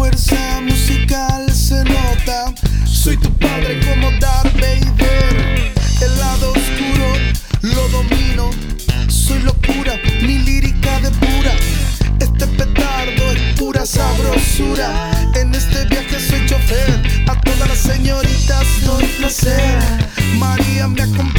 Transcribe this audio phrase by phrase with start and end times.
[0.00, 2.54] fuerza musical se nota.
[2.86, 5.72] Soy tu padre como Darth Vader.
[6.00, 7.08] El lado oscuro
[7.60, 8.50] lo domino.
[9.08, 11.52] Soy locura, mi lírica de pura.
[12.18, 14.88] Este petardo es pura sabrosura.
[15.34, 16.90] En este viaje soy chofer.
[17.28, 19.78] A todas las señoritas doy placer.
[20.38, 21.29] María me acompaña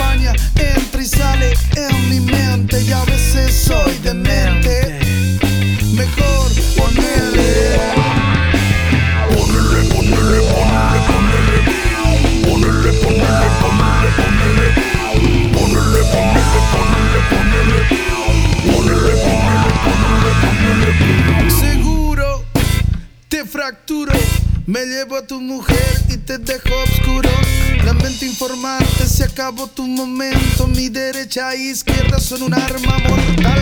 [24.66, 27.30] Me llevo a tu mujer y te dejo oscuro.
[27.86, 30.66] Lamento informarte, se acabó tu momento.
[30.66, 33.61] Mi derecha e izquierda son un arma mortal.